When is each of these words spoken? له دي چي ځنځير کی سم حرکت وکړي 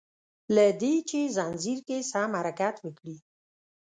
له 0.55 0.65
دي 0.81 0.95
چي 1.09 1.21
ځنځير 1.35 1.79
کی 1.87 1.97
سم 2.11 2.29
حرکت 2.39 2.75
وکړي 2.81 3.17